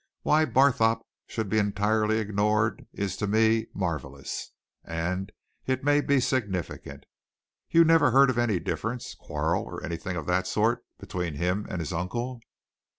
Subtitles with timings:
[0.23, 4.51] "Why Barthorpe should be entirely ignored is to me marvellous.
[4.83, 5.31] And
[5.67, 7.05] it may be significant.
[7.69, 11.93] You never heard of any difference, quarrel, anything of that sort, between him and his
[11.93, 12.41] uncle?"